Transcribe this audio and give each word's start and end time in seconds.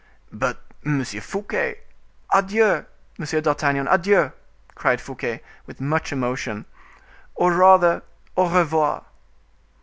"But, 0.33 0.59
Monsieur 0.83 1.21
Fouquet—" 1.21 1.79
"Adieu! 2.33 2.87
Monsieur 3.19 3.39
d'Artagnan, 3.39 3.87
adieu!" 3.87 4.31
cried 4.73 4.99
Fouquet, 4.99 5.43
with 5.67 5.79
much 5.79 6.11
emotion; 6.11 6.65
"or 7.35 7.53
rather, 7.53 8.01
au 8.35 8.49
revoir." 8.49 9.03